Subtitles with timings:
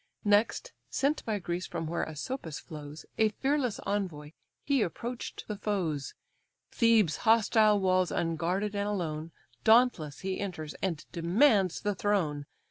[0.25, 4.31] Next, sent by Greece from where Asopus flows, A fearless envoy,
[4.65, 6.15] he approach'd the foes;
[6.71, 9.29] Thebes' hostile walls unguarded and alone,
[9.63, 12.47] Dauntless he enters, and demands the throne.